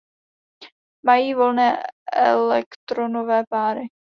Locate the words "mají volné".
1.05-1.83